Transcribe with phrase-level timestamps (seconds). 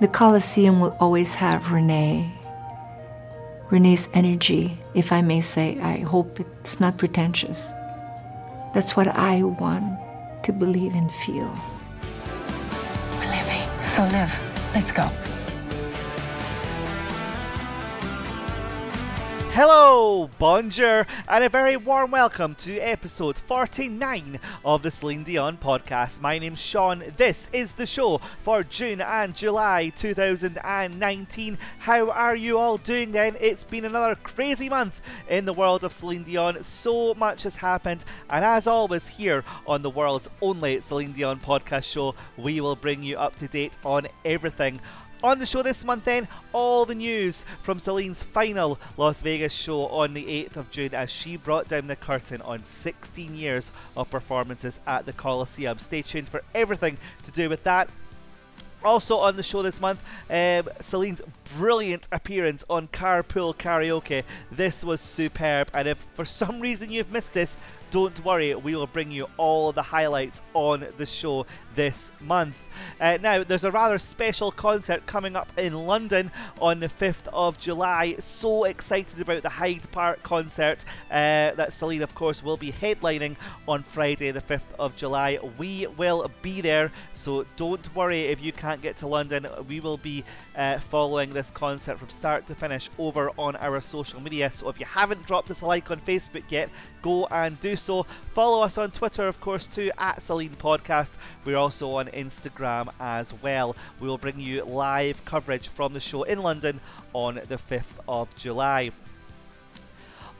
[0.00, 2.28] The Colosseum will always have Renee.
[3.70, 5.78] Renee's energy, if I may say.
[5.80, 7.70] I hope it's not pretentious.
[8.74, 9.98] That's what I want
[10.42, 11.48] to believe and feel.
[13.18, 13.62] We're living,
[13.94, 14.34] so live.
[14.74, 15.08] Let's go.
[19.54, 26.20] Hello, bonjour, and a very warm welcome to episode 49 of the Celine Dion podcast.
[26.20, 27.04] My name's Sean.
[27.16, 31.56] This is the show for June and July 2019.
[31.78, 33.36] How are you all doing then?
[33.38, 36.60] It's been another crazy month in the world of Celine Dion.
[36.64, 41.84] So much has happened, and as always, here on the world's only Celine Dion podcast
[41.84, 44.80] show, we will bring you up to date on everything
[45.24, 49.86] on the show this month, then, all the news from Celine's final Las Vegas show
[49.86, 54.10] on the 8th of June as she brought down the curtain on 16 years of
[54.10, 55.78] performances at the Coliseum.
[55.78, 57.88] Stay tuned for everything to do with that.
[58.84, 61.22] Also on the show this month, um, Celine's
[61.56, 64.24] brilliant appearance on Carpool Karaoke.
[64.52, 67.56] This was superb, and if for some reason you've missed this,
[67.90, 72.60] don't worry, we will bring you all the highlights on the show this month.
[73.00, 76.30] Uh, now, there's a rather special concert coming up in London
[76.60, 78.16] on the 5th of July.
[78.18, 83.36] So excited about the Hyde Park concert uh, that Celine, of course, will be headlining
[83.66, 85.38] on Friday, the 5th of July.
[85.58, 89.46] We will be there, so don't worry if you can't get to London.
[89.68, 90.24] We will be
[90.56, 94.50] uh, following this concert from start to finish over on our social media.
[94.50, 96.70] So if you haven't dropped us a like on Facebook yet,
[97.02, 98.04] go and do so.
[98.32, 101.12] Follow us on Twitter, of course, too, at Celine Podcast.
[101.44, 103.74] We're also on Instagram as well.
[103.98, 106.78] We will bring you live coverage from the show in London
[107.14, 108.90] on the 5th of July.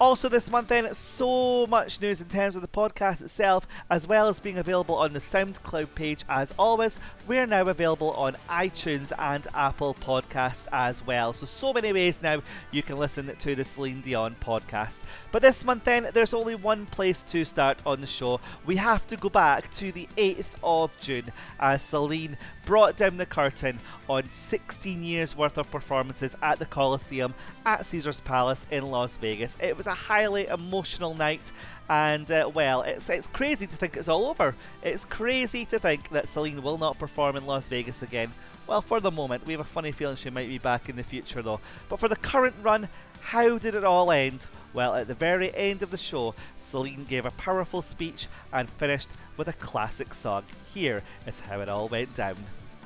[0.05, 4.29] Also, this month, then, so much news in terms of the podcast itself, as well
[4.29, 6.27] as being available on the SoundCloud page.
[6.29, 11.33] As always, we're now available on iTunes and Apple Podcasts as well.
[11.33, 14.99] So, so many ways now you can listen to the Celine Dion podcast.
[15.33, 18.41] But this month, then, there's only one place to start on the show.
[18.67, 23.27] We have to go back to the 8th of June as Celine brought down the
[23.27, 27.35] curtain on 16 years worth of performances at the Coliseum
[27.67, 29.57] at Caesars Palace in Las Vegas.
[29.61, 31.53] It was a highly emotional night,
[31.89, 34.55] and uh, well, it's, it's crazy to think it's all over.
[34.83, 38.33] It's crazy to think that Celine will not perform in Las Vegas again.
[38.67, 41.03] Well, for the moment, we have a funny feeling she might be back in the
[41.03, 41.61] future though.
[41.89, 42.89] But for the current run,
[43.21, 44.47] how did it all end?
[44.75, 49.09] Well, at the very end of the show, Celine gave a powerful speech and finished
[49.37, 50.43] with a classic song.
[50.75, 52.37] Here is how it all went down.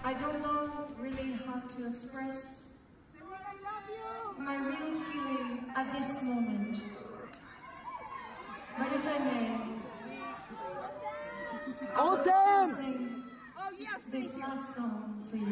[0.05, 2.65] I don't know really how to express
[4.39, 6.81] my real feeling at this moment.
[8.79, 9.59] But if I may,
[11.97, 13.19] I would like to sing
[14.11, 15.45] this last song for you.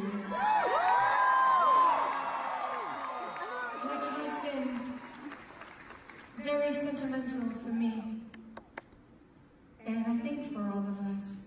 [3.88, 4.75] Which has been
[6.46, 8.20] very sentimental for me.
[9.84, 11.40] And I think for all of us.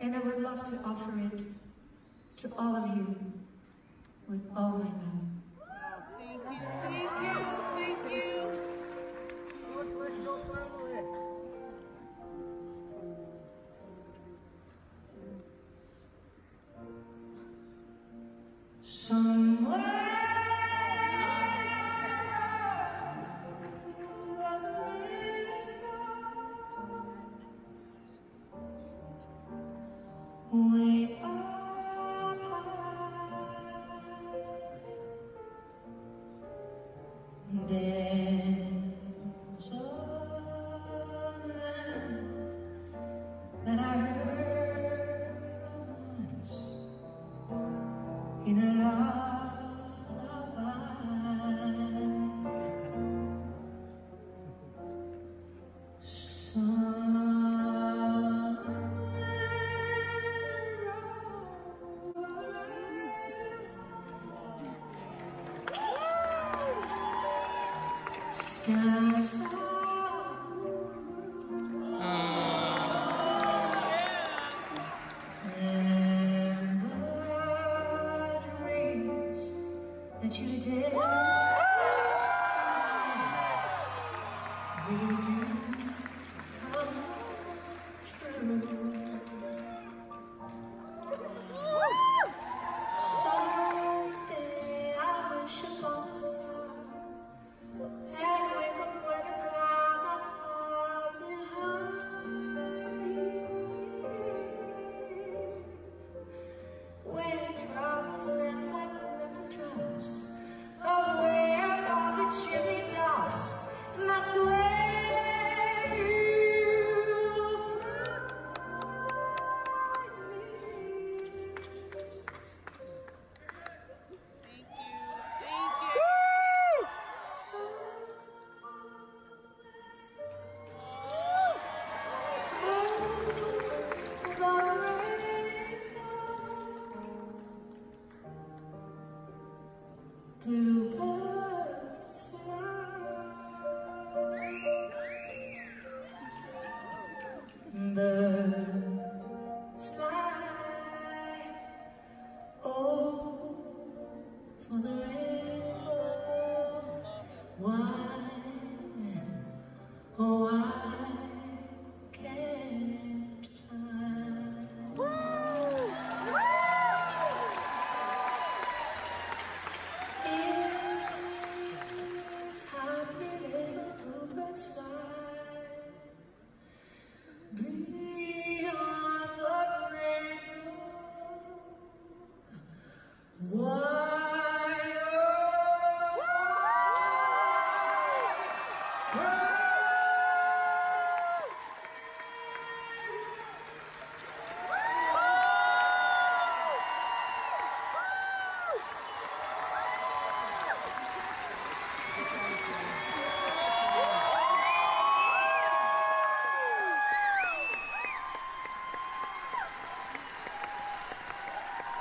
[0.00, 1.44] And I would love to offer it
[2.38, 3.16] to all of you
[4.28, 5.30] with all my love.
[19.70, 20.09] Way
[30.60, 30.89] Amém.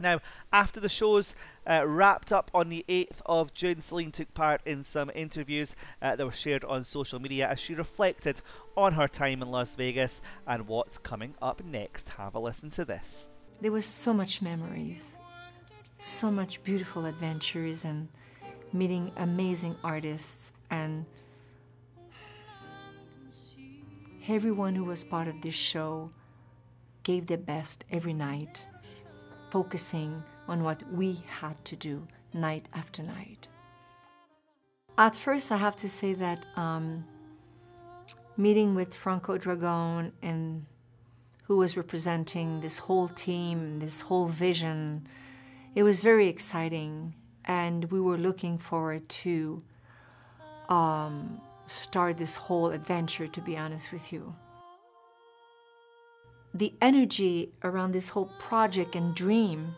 [0.00, 0.20] Now,
[0.52, 4.82] after the shows uh, wrapped up on the 8th of June, Celine took part in
[4.82, 8.40] some interviews uh, that were shared on social media as she reflected
[8.76, 12.08] on her time in Las Vegas and what's coming up next.
[12.10, 13.28] Have a listen to this.
[13.60, 15.16] There was so much memories,
[15.96, 18.08] so much beautiful adventures, and
[18.74, 20.52] meeting amazing artists.
[20.70, 21.06] And
[24.28, 26.10] everyone who was part of this show
[27.04, 28.66] gave their best every night,
[29.50, 33.48] focusing on what we had to do night after night.
[34.98, 37.04] At first, I have to say that um,
[38.36, 40.66] meeting with Franco Dragon and
[41.44, 45.06] who was representing this whole team, this whole vision.
[45.74, 47.14] It was very exciting,
[47.46, 49.62] and we were looking forward to
[50.68, 53.26] um, start this whole adventure.
[53.26, 54.34] To be honest with you,
[56.52, 59.74] the energy around this whole project and dream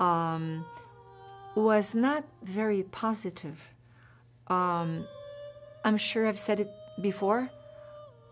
[0.00, 0.64] um,
[1.54, 3.68] was not very positive.
[4.48, 5.06] Um,
[5.84, 7.50] I'm sure I've said it before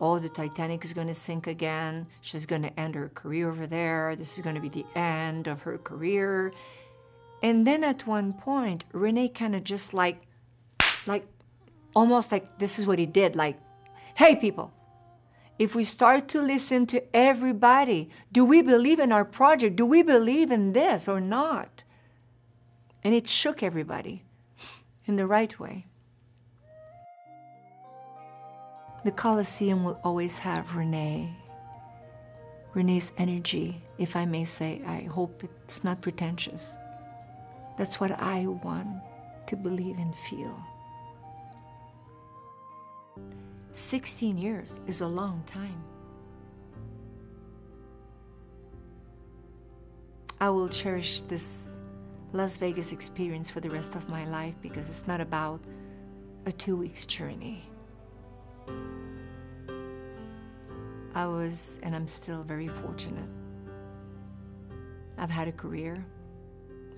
[0.01, 2.07] oh, the Titanic is going to sink again.
[2.21, 4.15] She's going to end her career over there.
[4.17, 6.53] This is going to be the end of her career.
[7.45, 10.17] And then at one point, Renee kind of just like,
[11.07, 11.27] like,
[11.95, 13.37] almost like this is what he did.
[13.37, 13.59] Like,
[14.15, 14.73] hey, people,
[15.59, 19.77] if we start to listen to everybody, do we believe in our project?
[19.77, 21.85] Do we believe in this or not?
[23.03, 24.23] And it shook everybody
[25.05, 25.85] in the right way.
[29.05, 31.37] The Colosseum will always have Renee.
[32.73, 34.81] Renee's energy, if I may say.
[34.87, 36.79] I hope it's not pretentious.
[37.77, 38.89] That's what I want
[39.47, 40.57] to believe and feel.
[43.73, 45.83] 16 years is a long time.
[50.41, 51.77] I will cherish this
[52.33, 55.61] Las Vegas experience for the rest of my life because it's not about
[56.47, 57.63] a two weeks journey.
[61.15, 63.29] I was, and I'm still very fortunate.
[65.17, 66.05] I've had a career.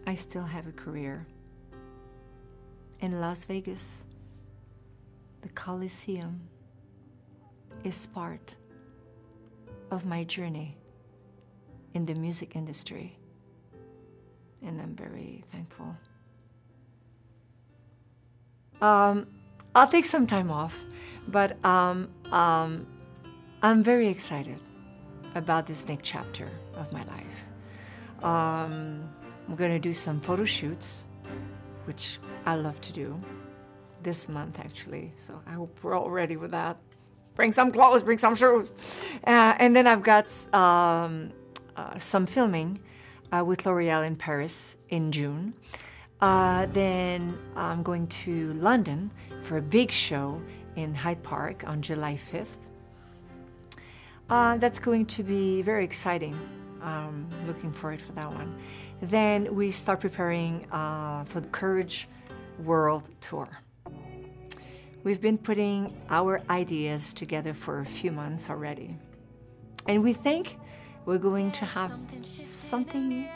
[0.07, 1.27] I still have a career.
[3.01, 4.05] In Las Vegas,
[5.43, 6.41] the Coliseum
[7.85, 8.57] is part
[9.91, 10.77] of my journey
[11.95, 13.19] in the music industry.
[14.63, 15.97] And I'm very thankful.
[18.81, 19.27] Um,
[19.75, 20.79] I'll take some time off
[21.29, 22.87] But um, um,
[23.63, 24.59] I'm very excited
[25.35, 27.45] about this next chapter of my life.
[29.49, 31.05] I'm to do some photo shoots,
[31.85, 33.21] which I love to do
[34.03, 35.13] this month actually.
[35.17, 36.77] So I hope we're all ready with that.
[37.35, 38.73] Bring some clothes, bring some shoes.
[39.27, 41.33] Uh, and then I've got um,
[41.77, 42.81] uh, some filming
[43.31, 45.55] uh, with L'Oreal in Paris in June.
[46.21, 49.11] Uh, then I'm going to London
[49.43, 50.41] for a big show
[50.77, 52.57] in Hyde Park on July 5th.
[54.29, 56.39] Uh, that's going to be very exciting.
[56.83, 58.57] Um, looking forward for that one.
[59.01, 62.09] Then we start preparing uh, for the Courage
[62.65, 63.49] World Tour.
[65.05, 68.97] We've been putting our ideas together for a few months already.
[69.87, 70.59] And we think
[71.05, 73.29] we're going to have something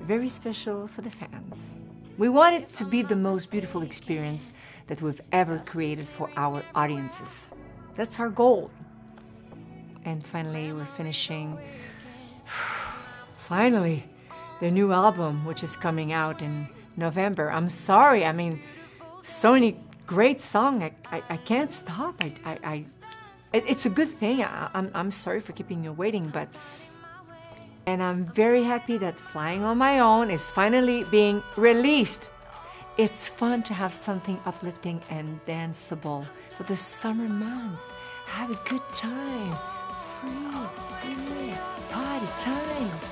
[0.00, 1.76] very special for the fans.
[2.16, 4.52] We want it to be the most beautiful experience
[4.86, 7.50] that we've ever created for our audiences.
[7.94, 8.70] That's our goal.
[10.04, 11.58] And finally, we're finishing,
[13.36, 14.04] finally,
[14.62, 17.50] the new album, which is coming out in November.
[17.50, 18.60] I'm sorry, I mean,
[19.20, 19.76] so many
[20.06, 20.84] great song.
[20.84, 22.14] I, I, I can't stop.
[22.22, 22.84] I, I, I
[23.52, 24.44] it, it's a good thing.
[24.44, 26.46] I, I'm, I'm sorry for keeping you waiting, but
[27.86, 32.30] and I'm very happy that Flying on My Own is finally being released.
[32.96, 36.24] It's fun to have something uplifting and danceable
[36.56, 37.90] for the summer months.
[38.26, 39.56] Have a good time.
[40.20, 41.54] Free, free,
[41.90, 43.11] party time.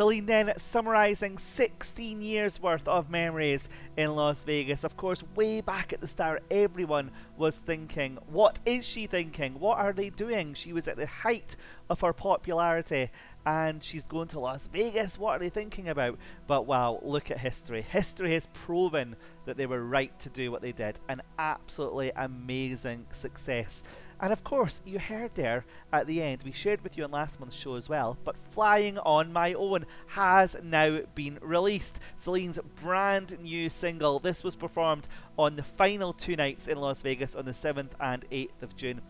[0.00, 4.82] Celine then summarising 16 years worth of memories in Las Vegas.
[4.82, 9.60] Of course, way back at the start, everyone was thinking, what is she thinking?
[9.60, 10.54] What are they doing?
[10.54, 11.54] She was at the height
[11.90, 13.10] of her popularity
[13.44, 15.18] and she's going to Las Vegas.
[15.18, 16.18] What are they thinking about?
[16.46, 17.82] But wow, look at history.
[17.82, 20.98] History has proven that they were right to do what they did.
[21.10, 23.82] An absolutely amazing success.
[24.22, 27.40] And of course, you heard there at the end, we shared with you on last
[27.40, 32.00] month's show as well, but Flying on My Own has now been released.
[32.16, 34.18] Celine's brand new single.
[34.18, 35.08] This was performed
[35.38, 39.00] on the final two nights in Las Vegas on the 7th and 8th of June.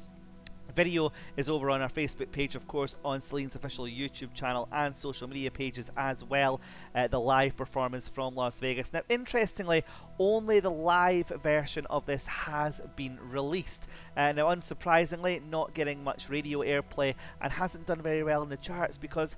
[0.71, 4.95] Video is over on our Facebook page, of course, on Celine's official YouTube channel and
[4.95, 6.61] social media pages as well.
[6.95, 8.93] Uh, the live performance from Las Vegas.
[8.93, 9.85] Now, interestingly,
[10.19, 13.89] only the live version of this has been released.
[14.17, 18.57] Uh, now, unsurprisingly, not getting much radio airplay and hasn't done very well in the
[18.57, 19.37] charts because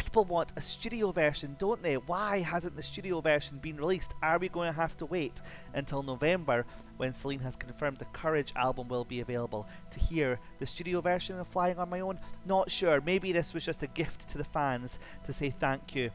[0.00, 1.96] people want a studio version, don't they?
[1.96, 4.14] Why hasn't the studio version been released?
[4.22, 5.42] Are we going to have to wait
[5.74, 6.64] until November
[6.96, 11.38] when Celine has confirmed the Courage album will be available to hear the studio version
[11.38, 12.18] of Flying on My Own?
[12.46, 13.02] Not sure.
[13.02, 16.10] Maybe this was just a gift to the fans to say thank you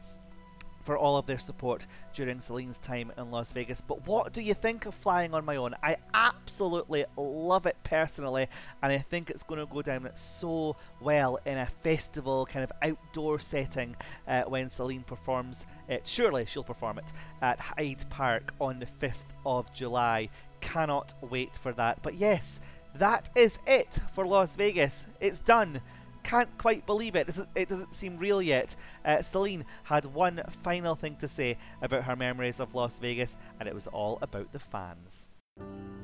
[0.86, 3.80] for all of their support during Celine's time in Las Vegas.
[3.80, 5.74] But what do you think of Flying on My Own?
[5.82, 8.46] I absolutely love it personally,
[8.82, 12.70] and I think it's going to go down so well in a festival kind of
[12.82, 13.96] outdoor setting
[14.28, 16.06] uh, when Celine performs it.
[16.06, 17.12] Surely she'll perform it
[17.42, 20.28] at Hyde Park on the 5th of July.
[20.60, 22.00] Cannot wait for that.
[22.02, 22.60] But yes,
[22.94, 25.08] that is it for Las Vegas.
[25.20, 25.80] It's done
[26.26, 27.28] can't quite believe it.
[27.54, 28.74] It doesn't seem real yet.
[29.04, 33.68] Uh, Celine had one final thing to say about her memories of Las Vegas, and
[33.68, 35.30] it was all about the fans.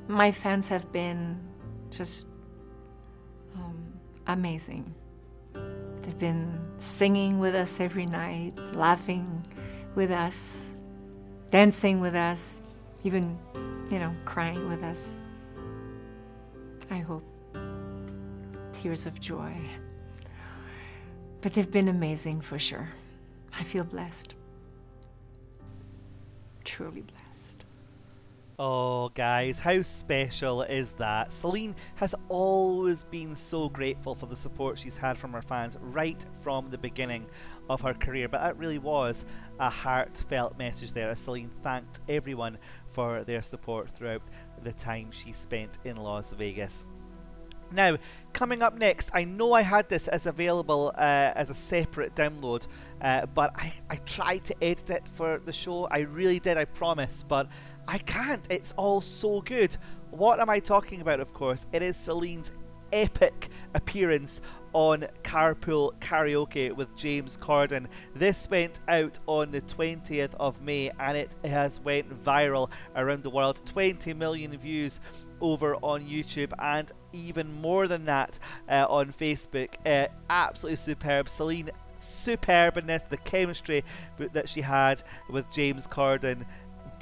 [0.07, 1.41] My fans have been
[1.89, 2.27] just
[3.55, 4.95] um, amazing.
[5.53, 9.45] They've been singing with us every night, laughing
[9.93, 10.77] with us,
[11.51, 12.63] dancing with us,
[13.03, 13.37] even,
[13.91, 15.17] you know, crying with us.
[16.89, 17.25] I hope
[18.73, 19.53] tears of joy.
[21.43, 22.87] But they've been amazing for sure.
[23.59, 24.33] I feel blessed.
[26.63, 27.65] Truly blessed.
[28.57, 31.33] Oh, guys, how special is that?
[31.33, 36.25] Celine has always been so grateful for the support she's had from her fans right
[36.39, 37.27] from the beginning
[37.69, 38.29] of her career.
[38.29, 39.25] But that really was
[39.59, 42.57] a heartfelt message there as Celine thanked everyone
[42.87, 44.21] for their support throughout
[44.63, 46.85] the time she spent in Las Vegas.
[47.73, 47.97] Now,
[48.33, 52.67] coming up next, I know I had this as available uh, as a separate download,
[53.01, 55.87] uh, but I, I tried to edit it for the show.
[55.89, 57.47] I really did, I promise, but
[57.87, 58.45] I can't.
[58.49, 59.75] It's all so good.
[60.11, 61.65] What am I talking about, of course?
[61.73, 62.51] It is Celine's
[62.91, 64.41] epic appearance
[64.73, 67.87] on Carpool Karaoke with James Corden.
[68.15, 73.29] This went out on the 20th of May and it has went viral around the
[73.29, 73.61] world.
[73.65, 74.99] 20 million views
[75.43, 79.69] over on YouTube and even more than that uh, on Facebook.
[79.85, 81.29] Uh, absolutely superb.
[81.29, 81.69] Celine
[81.99, 83.83] superbness, the chemistry
[84.17, 86.45] that she had with James Corden,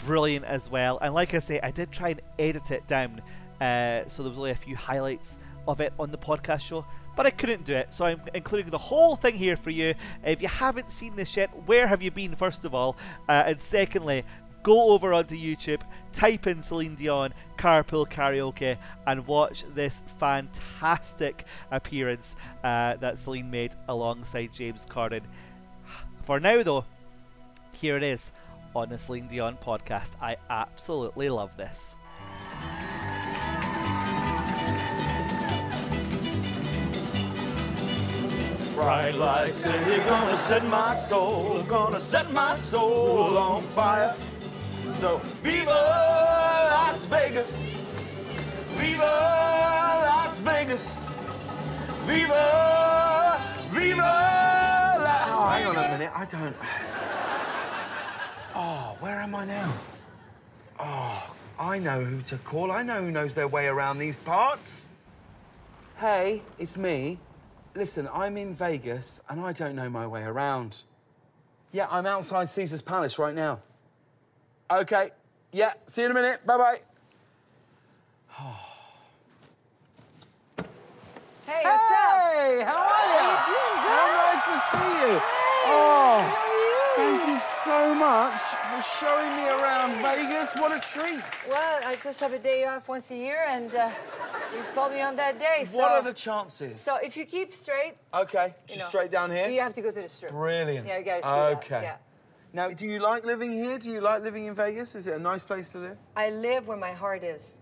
[0.06, 0.98] brilliant as well.
[1.02, 3.22] And like I say, I did try and edit it down,
[3.62, 6.86] uh, so there was only a few highlights of it on the podcast show.
[7.16, 9.94] But I couldn't do it, so I'm including the whole thing here for you.
[10.24, 12.96] If you haven't seen this yet, where have you been, first of all?
[13.28, 14.24] Uh, and secondly,
[14.64, 15.82] go over onto YouTube,
[16.14, 18.78] type in Celine Dion Carpool Karaoke,
[19.08, 25.24] and watch this fantastic appearance uh, that Celine made alongside James Corden.
[26.24, 26.86] For now, though,
[27.74, 28.32] here it is
[28.76, 30.12] on the Celine Dion podcast.
[30.22, 31.96] I absolutely love this.
[38.76, 44.16] Bright lights, and you're gonna set my soul, gonna set my soul on fire.
[45.00, 47.52] So, Viva Las Vegas!
[48.78, 51.02] Viva Las Vegas!
[52.06, 53.42] Viva!
[53.72, 53.98] Viva!
[53.98, 56.12] La- oh, hang on a minute.
[56.14, 56.56] I don't.
[58.54, 59.74] Oh, where am I now?
[60.80, 62.72] Oh, I know who to call.
[62.72, 64.90] I know who knows their way around these parts.
[65.98, 67.18] Hey, it's me.
[67.76, 70.84] Listen, I'm in Vegas and I don't know my way around.
[71.72, 73.60] Yeah, I'm outside Caesar's Palace right now.
[74.72, 75.10] Okay.
[75.52, 76.46] Yeah, see you in a minute.
[76.46, 76.78] Bye bye.
[81.46, 82.32] Hey, what's up?
[82.32, 83.20] Hey, how are you?
[83.20, 83.78] How you doing?
[83.92, 85.22] How nice to see you.
[85.66, 90.56] Oh, thank you so much for showing me around Vegas.
[90.56, 91.22] What a treat.
[91.50, 93.90] Well, I just have a day off once a year, and uh,
[94.56, 95.66] you called me on that day.
[95.66, 96.80] So, What are the chances?
[96.80, 99.50] so if you keep straight, okay, you just know, straight down here.
[99.50, 100.32] You have to go to the strip.
[100.32, 100.88] Brilliant.
[100.88, 101.70] Yeah, you gotta see Okay.
[101.70, 101.84] that.
[101.84, 102.11] Yeah.
[102.54, 103.80] Now, do you like living here?
[103.80, 104.94] Do you like living in Vegas?
[104.96, 105.98] Is it a nice place to live?
[106.18, 107.56] I live where my heart is.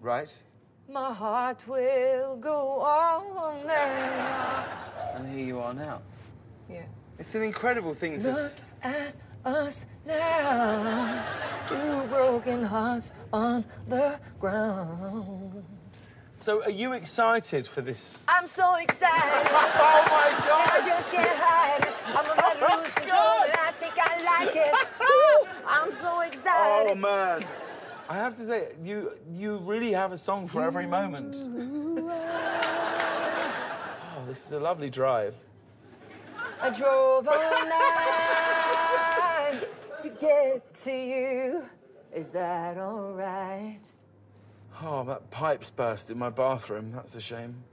[0.00, 0.42] Right.
[0.88, 4.64] My heart will go on there.
[5.16, 6.02] And here you are now.
[6.70, 6.84] Yeah.
[7.18, 8.30] It's an incredible thing to.
[8.30, 8.52] Look
[8.84, 11.24] at us now,
[11.68, 15.64] two broken hearts on the ground.
[16.36, 18.24] So, are you excited for this?
[18.28, 19.50] I'm so excited.
[19.84, 20.68] Oh my God.
[20.72, 21.94] I just can't hide it.
[22.06, 23.44] I'm about to lose control,
[24.38, 24.72] like it.
[25.00, 25.48] Woo!
[25.66, 26.90] I'm so excited.
[26.90, 27.42] Oh man!
[28.08, 31.36] I have to say, you you really have a song for every moment.
[34.14, 35.34] Oh, this is a lovely drive.
[36.60, 39.62] I drove all night
[39.98, 41.64] to get to you.
[42.14, 43.80] Is that all right?
[44.82, 46.92] Oh, that pipe's burst in my bathroom.
[46.92, 47.64] That's a shame.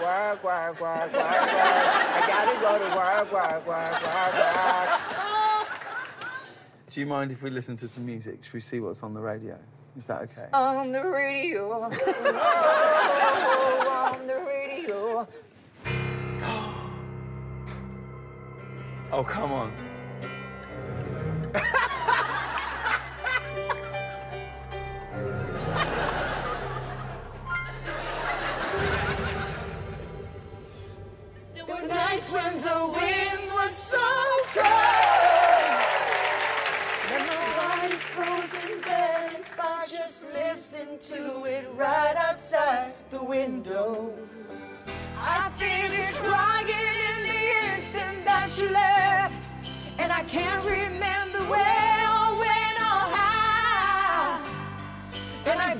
[0.00, 1.14] Work, work, work, work, work.
[1.14, 5.00] I gotta go to work, work, work, work, work.
[6.88, 8.42] Do you mind if we listen to some music?
[8.42, 9.58] Should we see what's on the radio?
[9.98, 10.46] Is that okay?
[10.54, 11.70] On the radio.
[11.72, 11.82] Oh,
[14.14, 15.28] on the radio.
[19.12, 19.72] Oh, come on.
[41.10, 44.14] To it right outside the window.
[45.18, 49.50] I finished crying in the instant that you left.
[49.98, 54.40] And I can't remember where or when or how.
[55.46, 55.74] And I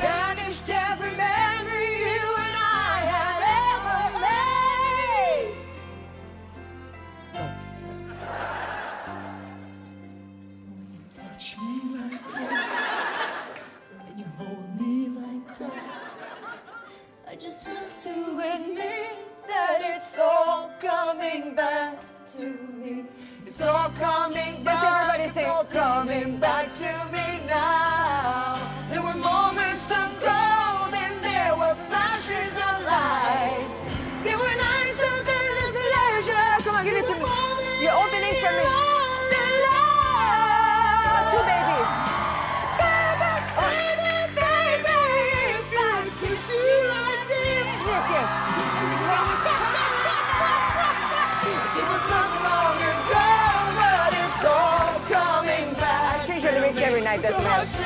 [57.63, 57.79] yes.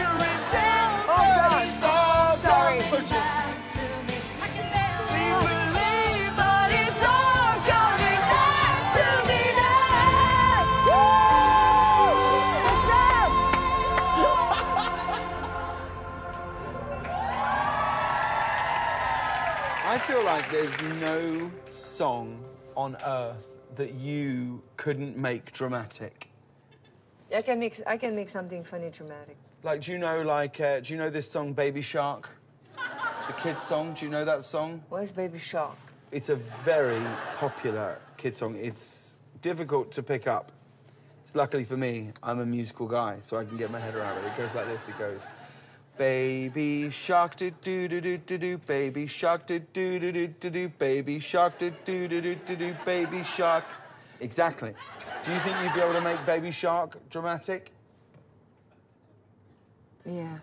[1.09, 1.17] Oh,
[1.81, 2.37] God.
[2.37, 2.79] Sorry.
[10.87, 11.01] Oh.
[19.87, 22.45] I feel like there's no song
[22.77, 26.24] on earth that you couldn't make dramatic.
[27.35, 29.37] I can make I can make something funny dramatic.
[29.65, 32.29] Like, do you know, like, uh, do you know this song, Baby Shark?
[33.27, 33.95] The kids' song.
[33.95, 34.83] Do you know that song?
[34.89, 35.77] Where's Baby Shark?
[36.13, 37.03] It's a very
[37.37, 38.57] popular kid song.
[38.57, 40.53] It's difficult to pick up.
[41.23, 44.19] It's luckily for me, I'm a musical guy, so I can get my head around
[44.19, 44.27] it.
[44.27, 44.89] It goes like this.
[44.89, 45.31] It goes,
[45.97, 50.51] Baby shark do do do do do do, baby shark do do do do do
[50.51, 53.65] do, baby shark do do do do do do, baby shark.
[54.21, 54.75] Exactly.
[55.23, 57.73] Do you think you'd be able to make Baby Shark dramatic?
[60.07, 60.39] Yeah.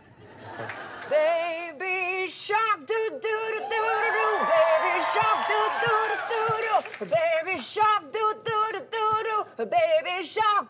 [1.09, 4.27] Baby shark do do do do do do.
[4.49, 7.05] Baby shark do do do do do.
[7.05, 9.65] Baby shark do do do do do.
[9.65, 10.67] Baby shark.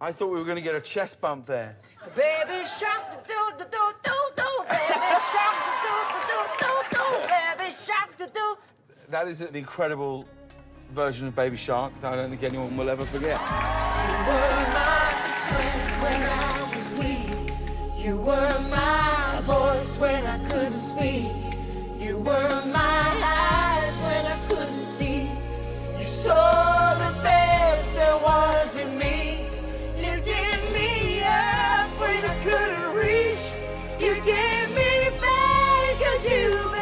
[0.00, 1.76] I thought we were going to get a chest bump there.
[2.14, 4.64] Baby shark do do do do do.
[4.68, 7.04] Baby shark do do do do do.
[7.28, 8.56] Baby shark do do.
[9.10, 10.26] That is an incredible
[10.92, 13.40] version of Baby Shark that I don't think anyone will ever forget.
[13.40, 18.04] You were my strength when I was weak.
[18.04, 21.26] You were my voice when I couldn't speak.
[21.98, 25.28] You were my eyes when I couldn't see.
[25.98, 29.48] You saw the best there was in me.
[29.98, 33.52] Lifted me up when I couldn't reach.
[33.98, 36.75] You gave me faith 'cause you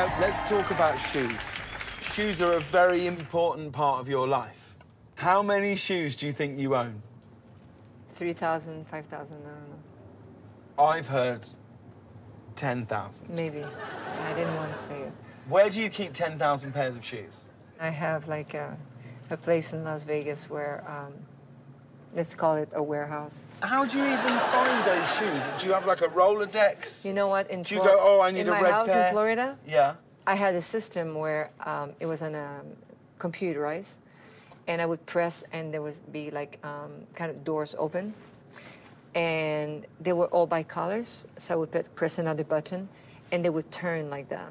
[0.00, 1.58] Now, let's talk about shoes.
[2.00, 4.74] Shoes are a very important part of your life.
[5.16, 7.02] How many shoes do you think you own?
[8.14, 10.82] 3,000, 5,000, I don't know.
[10.82, 11.46] I've heard
[12.56, 13.28] 10,000.
[13.28, 13.62] Maybe.
[13.62, 15.12] I didn't want to say it.
[15.50, 17.50] Where do you keep 10,000 pairs of shoes?
[17.78, 18.78] I have like a,
[19.28, 21.12] a place in Las Vegas where, um,
[22.14, 23.44] let's call it a warehouse.
[23.62, 25.48] How do you even find those shoes?
[25.58, 27.04] Do you have like a Rolodex?
[27.04, 27.50] You know what?
[27.50, 29.56] In Do you Flor- go, "Oh, I need in a my red house in Florida,
[29.66, 29.94] Yeah.
[30.26, 32.60] I had a system where um, it was on a
[33.18, 33.94] computerized,
[34.68, 38.14] and I would press, and there would be like um, kind of doors open,
[39.14, 41.26] and they were all by colors.
[41.38, 42.88] So I would put, press another button,
[43.32, 44.50] and they would turn like that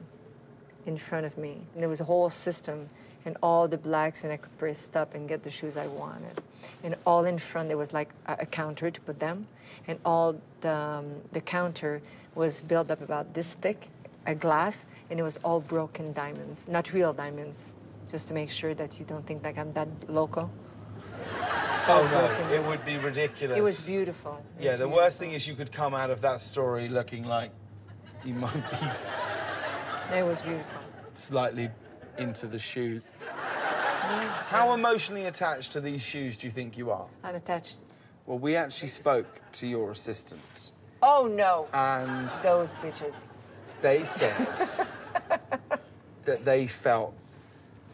[0.86, 1.62] in front of me.
[1.74, 2.88] And there was a whole system,
[3.26, 6.42] and all the blacks, and I could press stop and get the shoes I wanted.
[6.84, 9.48] And all in front there was like a, a counter to put them,
[9.88, 12.02] and all the um, the counter
[12.36, 13.88] was built up about this thick,
[14.26, 17.66] a glass, and it was all broken diamonds, not real diamonds,
[18.12, 20.50] just to make sure that you don't think like I'm that local.
[21.92, 23.58] Oh, no, it would be ridiculous.
[23.58, 24.40] It was beautiful.
[24.60, 25.04] It Yeah, was the beautiful.
[25.04, 27.50] worst thing is you could come out of that story looking like
[28.24, 30.82] you might be It was beautiful.
[31.14, 31.70] slightly
[32.20, 33.12] into the shoes.
[34.48, 37.06] How emotionally attached to these shoes do you think you are?
[37.24, 37.80] I'm attached.
[38.26, 43.24] Well, we actually spoke to your assistant, Oh no, and those bitches.
[43.82, 44.86] they said
[46.26, 47.14] that they felt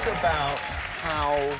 [0.07, 1.57] About how.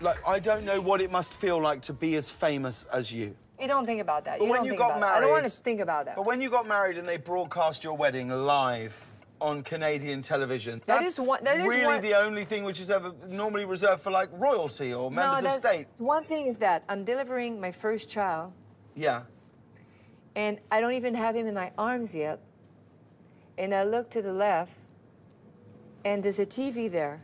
[0.00, 3.34] Like, I don't know what it must feel like to be as famous as you.
[3.58, 4.38] You don't think about that.
[4.38, 5.18] But you when don't you think got about it.
[5.18, 6.16] I don't want to think about that.
[6.16, 8.94] But when you got married and they broadcast your wedding live
[9.40, 12.78] on Canadian television, That that's is one- that is really one- the only thing which
[12.80, 15.86] is ever normally reserved for like royalty or members of state.
[15.96, 18.52] One thing is that I'm delivering my first child,
[18.94, 19.22] Yeah.
[20.34, 22.40] and I don't even have him in my arms yet.
[23.56, 24.72] And I look to the left,
[26.06, 27.20] and there's a TV there,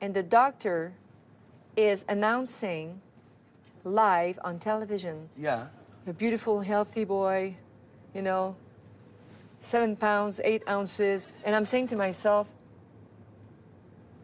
[0.00, 0.94] and the doctor
[1.76, 2.98] is announcing
[3.84, 5.66] live on television Yeah.
[6.06, 7.54] a beautiful, healthy boy,
[8.14, 8.56] you know,
[9.60, 11.28] seven pounds, eight ounces.
[11.44, 12.48] And I'm saying to myself,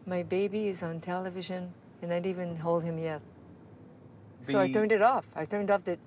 [0.07, 3.21] my baby is on television and I didn't even hold him yet.
[4.41, 5.27] So I turned it off.
[5.35, 5.99] I turned off the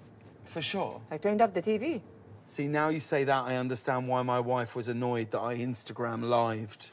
[0.42, 1.00] For sure.
[1.12, 2.02] I turned off the TV.
[2.42, 6.22] See, now you say that, I understand why my wife was annoyed that I Instagram
[6.22, 6.90] lived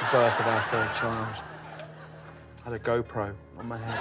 [0.00, 1.42] the birth of our third child.
[2.64, 4.00] had a GoPro on my head.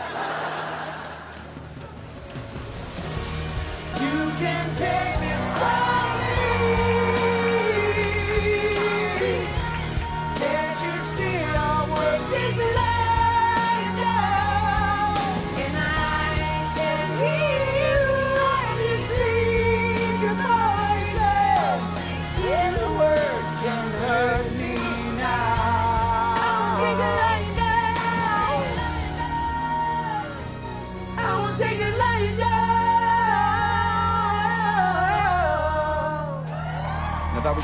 [3.99, 5.88] You can take this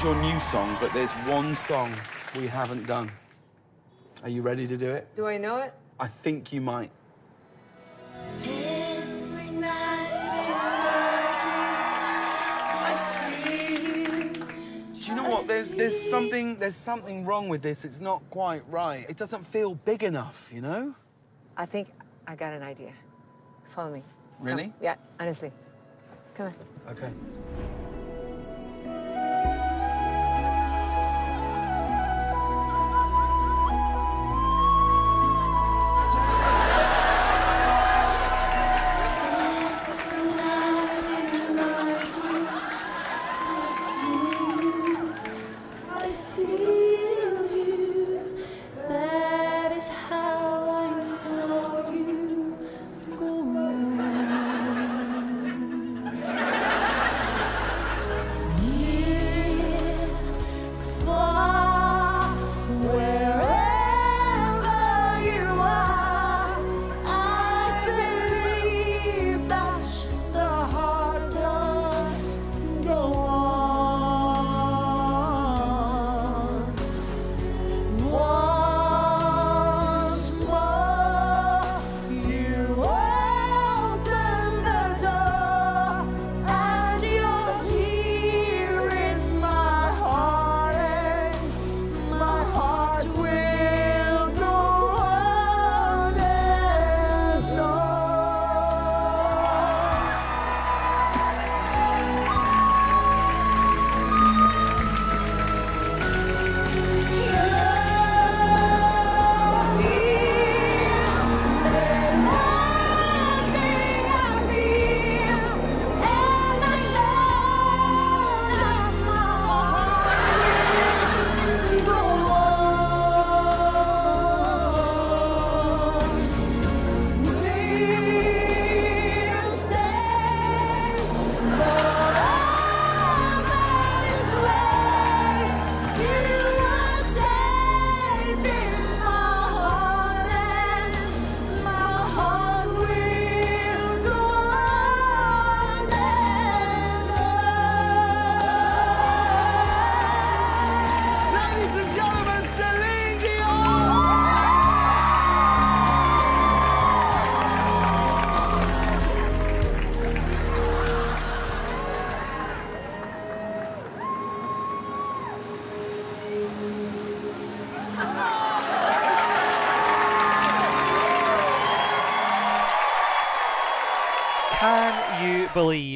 [0.06, 1.92] your new song, but there's one song
[2.38, 3.12] we haven't done.
[4.22, 5.08] Are you ready to do it?
[5.16, 5.74] Do I know it?
[6.00, 6.92] I think you might.
[8.44, 12.06] Every night in my dreams,
[12.86, 14.34] I see you.
[14.94, 15.48] Do you know what?
[15.48, 17.84] There's there's something there's something wrong with this.
[17.84, 19.10] It's not quite right.
[19.10, 20.94] It doesn't feel big enough, you know?
[21.58, 21.90] I think
[22.28, 22.94] I got an idea.
[23.64, 24.04] Follow me.
[24.38, 24.46] Come.
[24.46, 24.72] Really?
[24.80, 25.52] Yeah, honestly.
[26.36, 26.56] Come on.
[26.92, 27.12] Okay.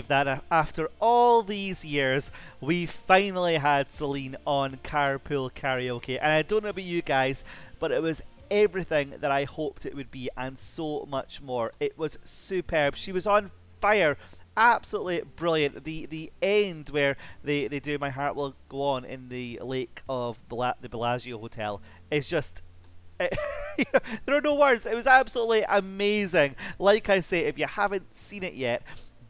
[0.10, 6.20] That uh, after all these years, we finally had Celine on Carpool Karaoke?
[6.22, 7.44] And I don't know about you guys,
[7.80, 11.72] but it was everything that I hoped it would be and so much more.
[11.80, 12.96] It was superb.
[12.96, 14.18] She was on fire.
[14.58, 15.86] Absolutely brilliant.
[15.86, 20.02] The the end where they, they do My Heart Will Go On in the lake
[20.10, 22.62] of Bela- the Bellagio Hotel is just
[23.20, 24.86] there are no words.
[24.86, 26.56] It was absolutely amazing.
[26.78, 28.82] Like I say, if you haven't seen it yet,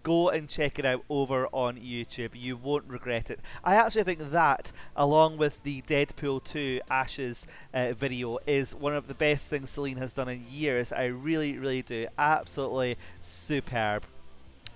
[0.09, 2.31] go and check it out over on YouTube.
[2.33, 3.39] You won't regret it.
[3.63, 7.45] I actually think that, along with the Deadpool 2 Ashes
[7.75, 10.91] uh, video, is one of the best things Celine has done in years.
[10.91, 12.07] I really, really do.
[12.17, 14.03] Absolutely superb.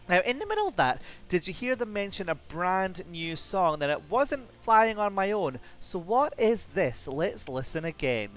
[0.08, 3.80] Now, in the middle of that, did you hear them mention a brand new song?
[3.80, 5.58] That it wasn't Flying on My Own.
[5.82, 7.08] So, what is this?
[7.08, 8.30] Let's listen again.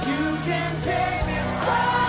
[0.00, 2.05] You can take this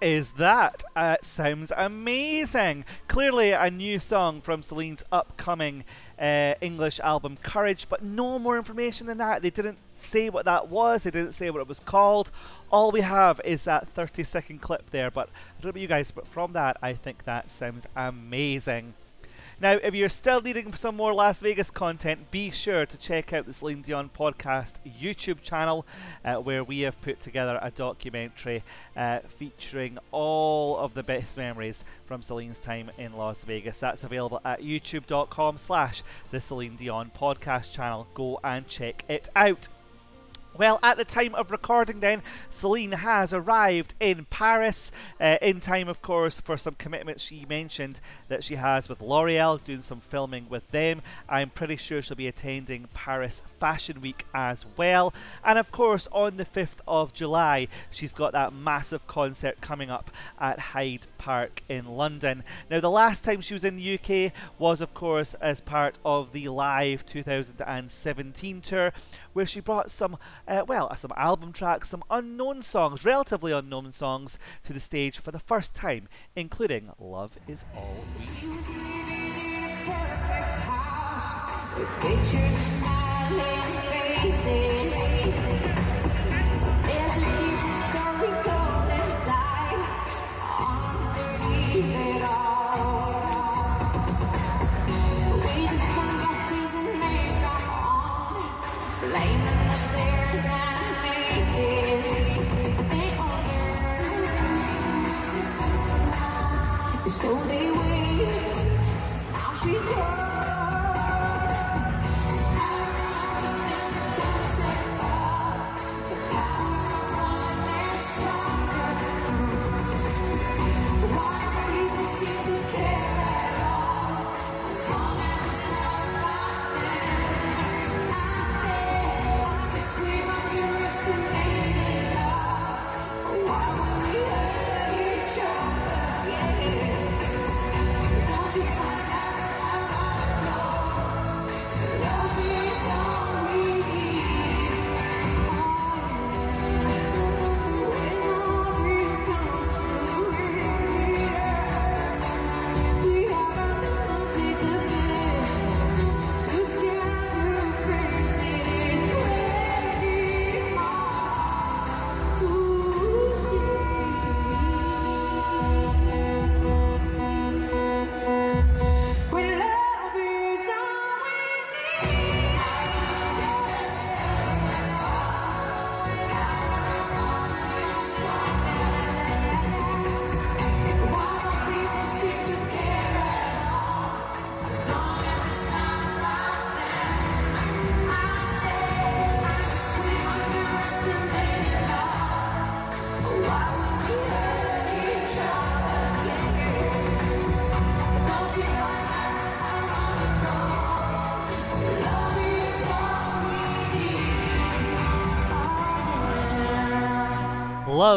[0.00, 0.84] is that?
[0.94, 2.84] Uh, sounds amazing.
[3.08, 5.84] Clearly, a new song from Celine's upcoming
[6.18, 9.42] uh, English album Courage, but no more information than that.
[9.42, 12.30] They didn't say what that was, they didn't say what it was called.
[12.70, 15.88] All we have is that 30 second clip there, but I don't know about you
[15.88, 18.94] guys, but from that, I think that sounds amazing.
[19.60, 23.44] Now, if you're still needing some more Las Vegas content, be sure to check out
[23.44, 25.84] the Celine Dion podcast YouTube channel,
[26.24, 28.62] uh, where we have put together a documentary
[28.96, 33.80] uh, featuring all of the best memories from Celine's time in Las Vegas.
[33.80, 38.06] That's available at youtube.com slash the Celine Dion podcast channel.
[38.14, 39.68] Go and check it out.
[40.58, 44.90] Well, at the time of recording, then, Celine has arrived in Paris
[45.20, 49.62] uh, in time, of course, for some commitments she mentioned that she has with L'Oreal,
[49.62, 51.00] doing some filming with them.
[51.28, 55.14] I'm pretty sure she'll be attending Paris Fashion Week as well.
[55.44, 60.10] And of course, on the 5th of July, she's got that massive concert coming up
[60.40, 62.42] at Hyde Park in London.
[62.68, 66.32] Now, the last time she was in the UK was, of course, as part of
[66.32, 68.92] the Live 2017 tour,
[69.34, 74.38] where she brought some, uh, well, some album tracks, some unknown songs, relatively unknown songs,
[74.62, 78.24] to the stage for the first time, including Love Is All We
[84.44, 84.87] Need.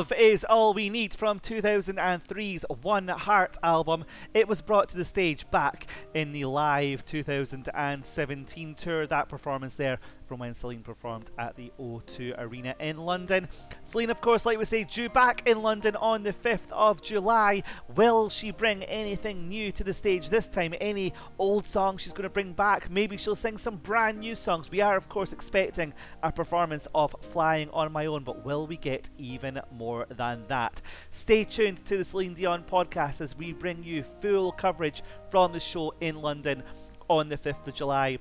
[0.02, 4.04] Love is All We Need from 2003's One Heart album.
[4.34, 5.86] It was brought to the stage back
[6.16, 9.06] in the live 2017 tour.
[9.06, 10.00] That performance there
[10.32, 13.50] from when Celine performed at the O2 Arena in London.
[13.84, 17.64] Celine, of course, like we say, due back in London on the 5th of July.
[17.98, 20.74] Will she bring anything new to the stage this time?
[20.80, 22.90] Any old songs she's going to bring back?
[22.90, 24.72] Maybe she'll sing some brand new songs.
[24.72, 28.78] We are, of course, expecting a performance of Flying on My Own, but will we
[28.78, 30.82] get even more than that?
[31.10, 35.60] Stay tuned to the Celine Dion podcast as we bring you full coverage from the
[35.60, 36.64] show in London
[37.10, 38.18] on the 5th of July.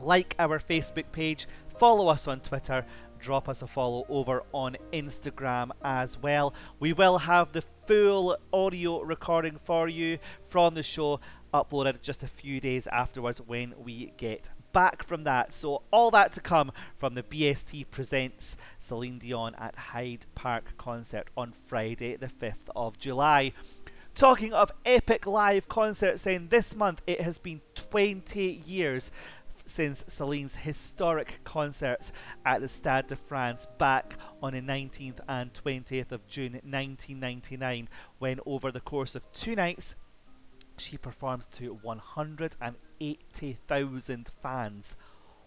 [0.00, 1.46] Like our Facebook page,
[1.78, 2.84] follow us on Twitter,
[3.18, 6.54] drop us a follow over on Instagram as well.
[6.78, 11.20] We will have the full audio recording for you from the show
[11.52, 15.52] uploaded just a few days afterwards when we get back from that.
[15.52, 21.28] So, all that to come from the BST Presents Celine Dion at Hyde Park concert
[21.36, 23.52] on Friday, the 5th of July.
[24.14, 29.10] Talking of epic live concerts, saying this month it has been 20 years
[29.64, 32.12] since Celine's historic concerts
[32.44, 37.88] at the Stade de France back on the 19th and 20th of June 1999,
[38.18, 39.96] when over the course of two nights
[40.76, 44.96] she performed to 180,000 fans.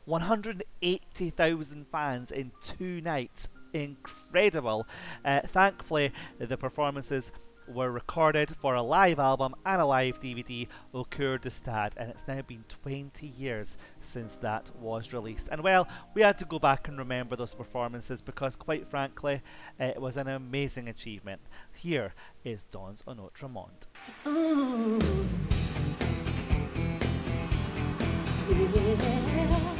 [0.05, 3.49] 180,000 fans in two nights.
[3.73, 4.87] Incredible.
[5.25, 7.33] Uh, thankfully, the performances
[7.67, 12.09] were recorded for a live album and a live DVD, Au Coeur du Stade, and
[12.09, 15.49] it's now been 20 years since that was released.
[15.51, 19.41] And well, we had to go back and remember those performances because, quite frankly,
[19.79, 21.41] it was an amazing achievement.
[21.73, 22.13] Here
[22.43, 23.87] is Dans un autre monde.
[29.57, 29.76] Moi,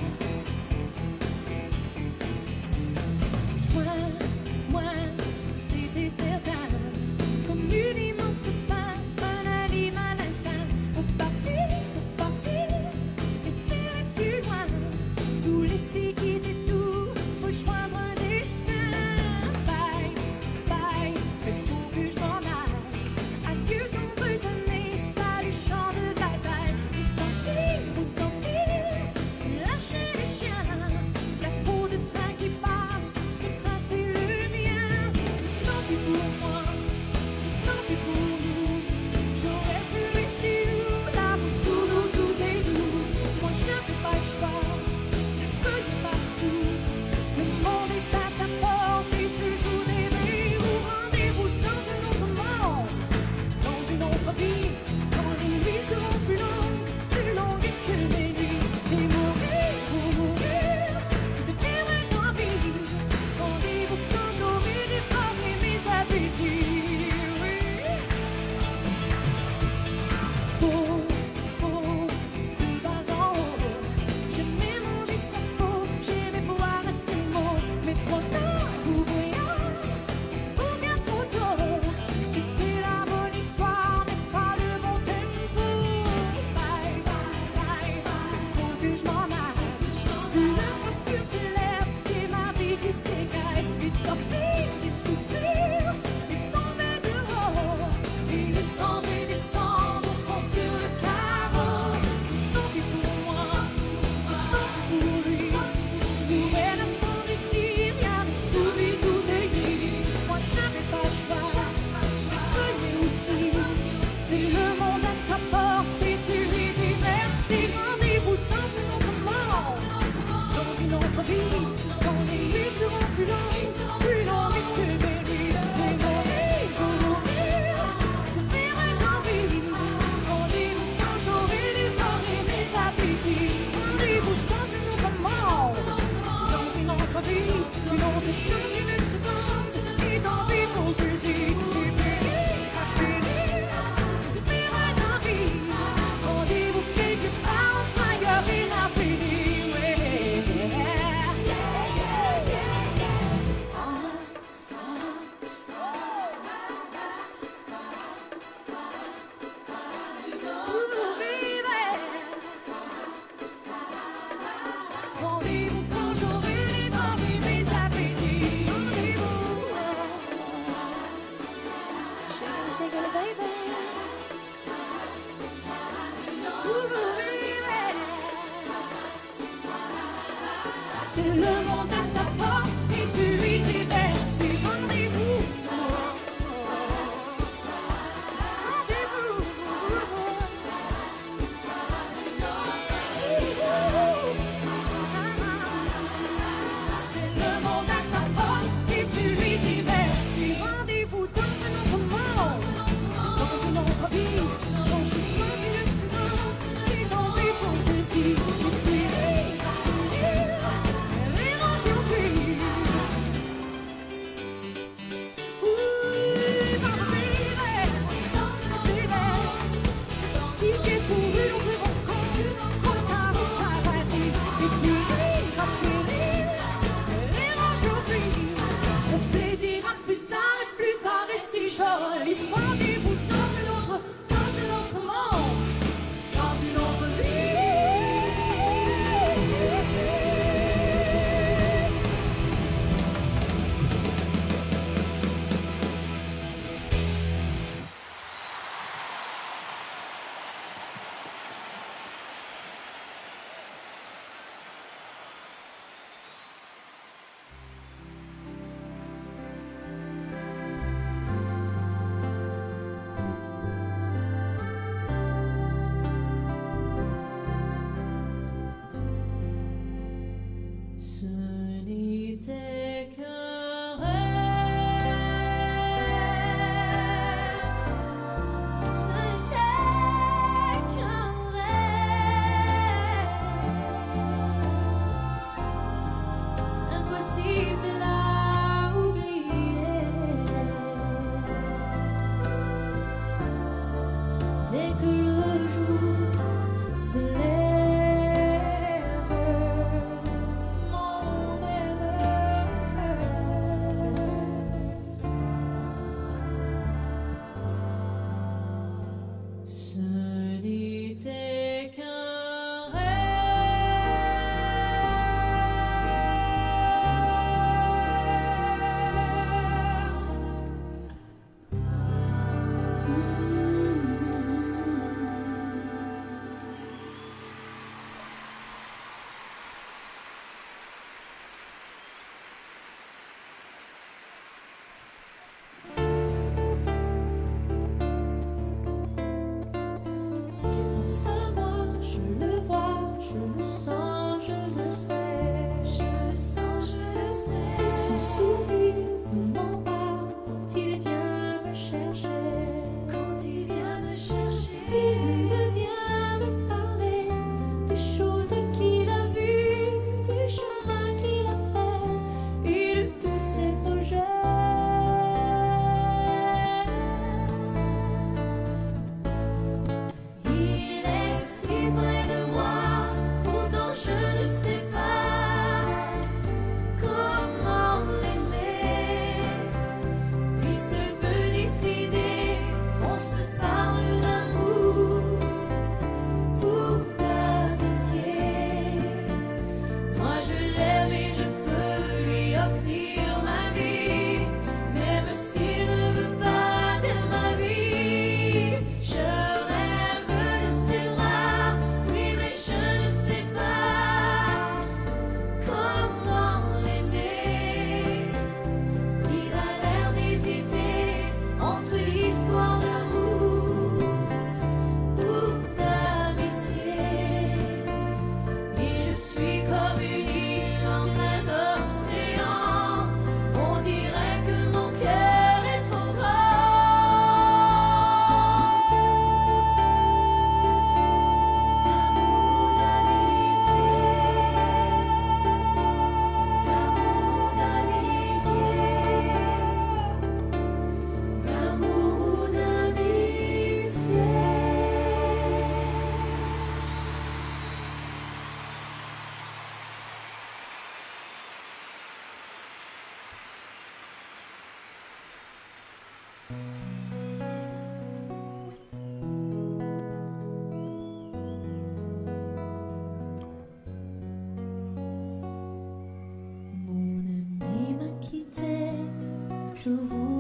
[469.88, 470.37] Je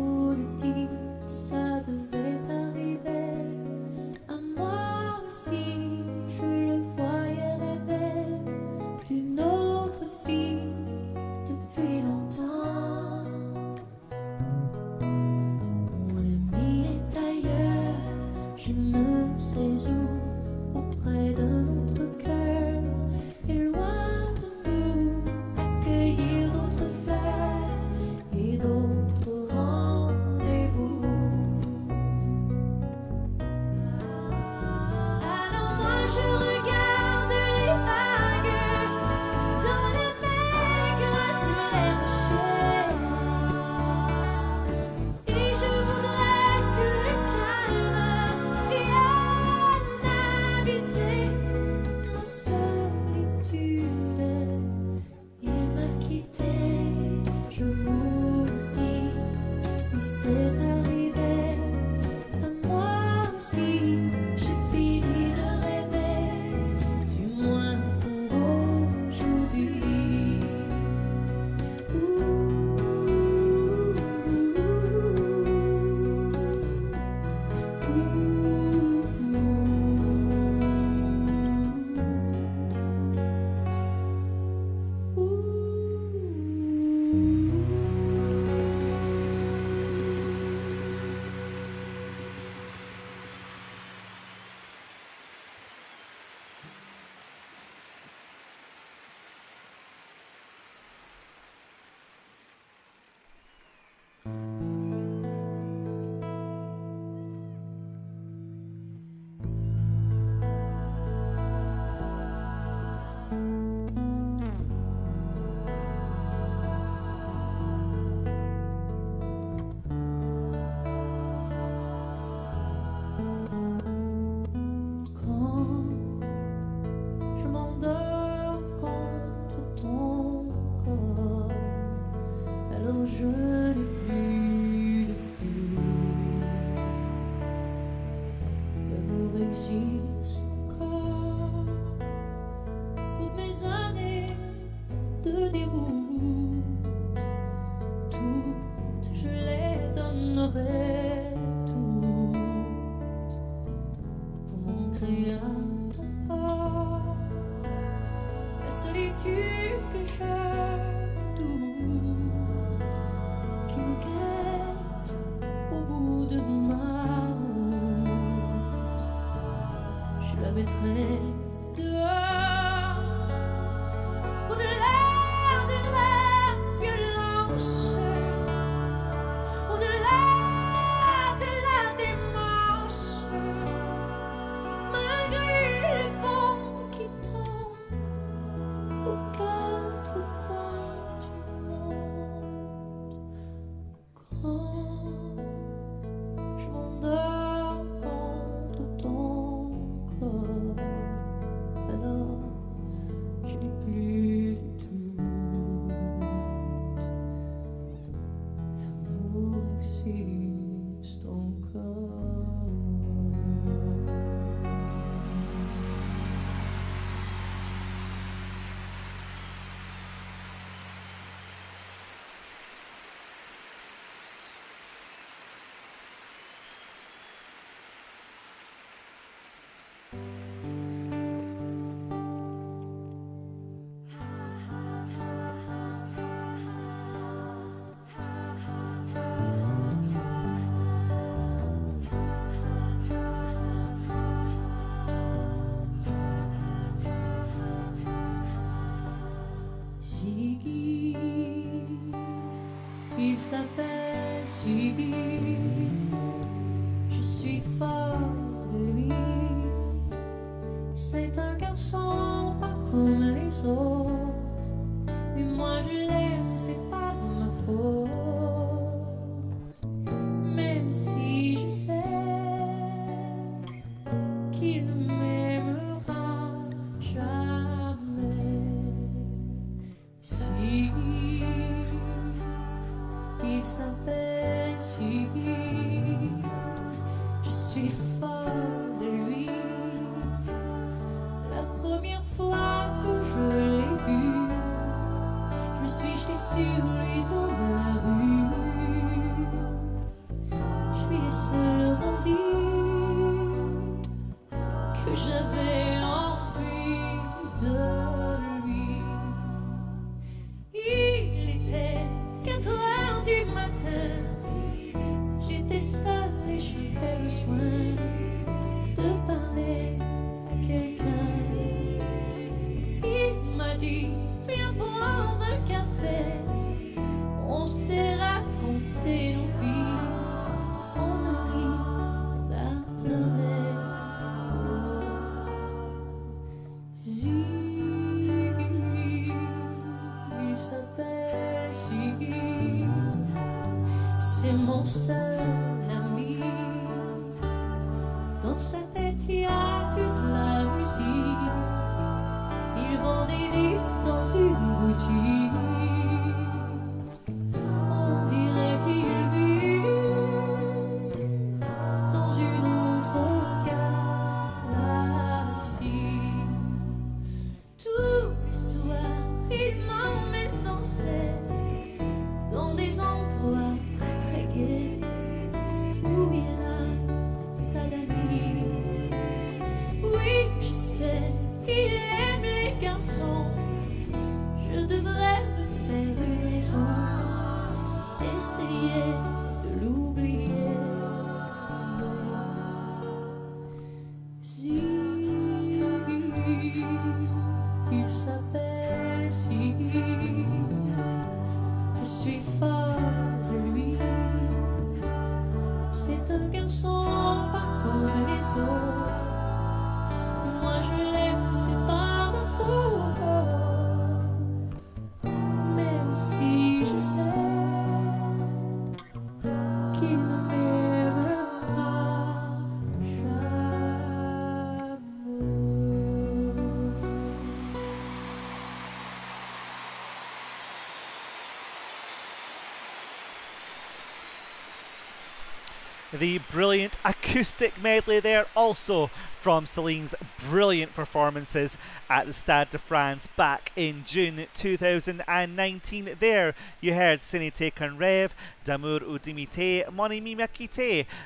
[436.14, 439.08] The brilliant acoustic medley there, also
[439.42, 440.16] from Celine's
[440.50, 441.78] brilliant performances
[442.10, 446.16] at the Stade de France back in June 2019.
[446.18, 448.34] There, you heard Ce n'était qu'un rêve,
[448.64, 450.48] D'amour ou d'amitié, Mon ami m'a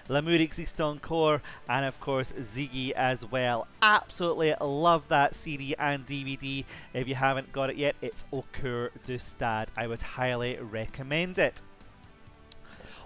[0.09, 3.67] L'amour existe encore, and of course Ziggy as well.
[3.83, 6.65] Absolutely love that CD and DVD.
[6.95, 9.67] If you haven't got it yet, it's Au Coeur du Stade.
[9.77, 11.61] I would highly recommend it.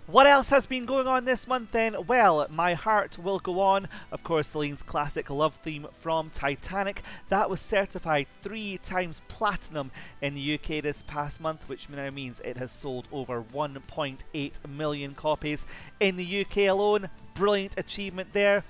[0.08, 2.06] What else has been going on this month then?
[2.06, 7.02] Well, My Heart Will Go On, of course, Celine's classic love theme from Titanic.
[7.30, 9.90] That was certified three times platinum
[10.22, 15.16] in the UK this past month, which now means it has sold over 1.8 million
[15.16, 15.66] copies
[16.00, 17.10] in the UK alone.
[17.34, 18.64] Brilliant achievement there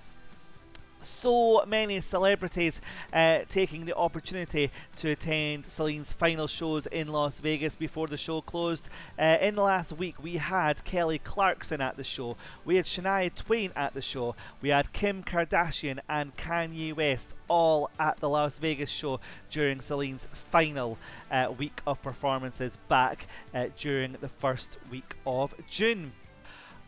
[1.01, 2.81] so many celebrities
[3.13, 8.41] uh, taking the opportunity to attend Celine's final shows in Las Vegas before the show
[8.41, 8.89] closed.
[9.17, 13.33] Uh, in the last week, we had Kelly Clarkson at the show, we had Shania
[13.33, 18.59] Twain at the show, we had Kim Kardashian and Kanye West all at the Las
[18.59, 19.19] Vegas show
[19.49, 20.97] during Celine's final
[21.31, 26.11] uh, week of performances back uh, during the first week of June.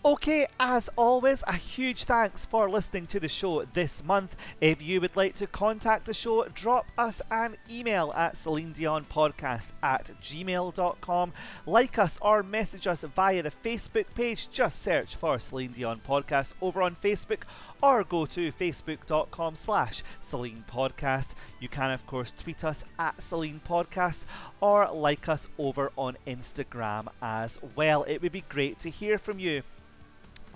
[0.08, 4.38] Okay, as always, a huge thanks for listening to the show this month.
[4.62, 9.04] If you would like to contact the show, drop us an email at Celine Dion
[9.04, 11.34] Podcast at gmail.com.
[11.66, 14.50] Like us or message us via the Facebook page.
[14.50, 17.42] Just search for Celine Dion Podcast over on Facebook
[17.84, 21.36] or go to facebook.com slash Celine Podcast.
[21.60, 24.24] You can, of course, tweet us at Celine Podcast
[24.62, 28.04] or like us over on Instagram as well.
[28.04, 29.64] It would be great to hear from you.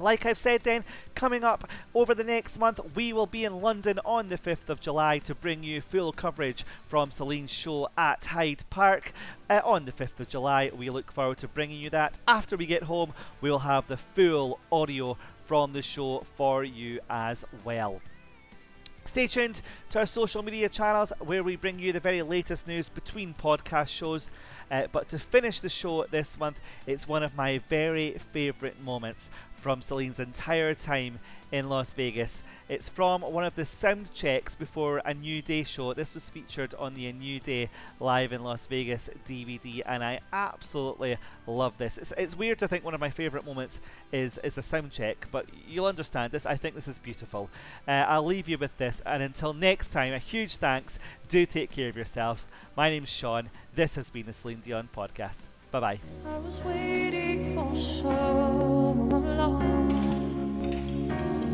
[0.02, 0.84] Like I've said, then,
[1.14, 4.82] coming up over the next month, we will be in London on the 5th of
[4.82, 9.14] July to bring you full coverage from Celine's show at Hyde Park.
[9.50, 12.18] Uh, on the 5th of July, we look forward to bringing you that.
[12.28, 17.46] After we get home, we'll have the full audio from the show for you as
[17.64, 18.02] well.
[19.04, 22.88] Stay tuned to our social media channels where we bring you the very latest news
[22.88, 24.30] between podcast shows.
[24.70, 29.32] Uh, but to finish the show this month, it's one of my very favourite moments
[29.62, 31.20] from Celine's entire time
[31.52, 32.44] in Las Vegas.
[32.68, 35.94] It's from one of the sound checks before a New Day show.
[35.94, 40.22] This was featured on the A New Day Live in Las Vegas DVD, and I
[40.34, 42.00] absolutely love this.
[42.00, 43.80] It's, it's weird to think one of my favourite moments
[44.12, 46.48] is, is a sound check, but you'll understand this.
[46.48, 47.50] I think this is beautiful.
[47.88, 50.98] Uh, I'll leave you with this, and until next time, a huge thanks.
[51.28, 52.48] Do take care of yourselves.
[52.76, 53.52] My name's Sean.
[53.76, 55.38] This has been the Celine Dion podcast.
[55.72, 56.00] Bye bye.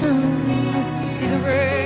[0.00, 0.06] So
[1.04, 1.79] see the red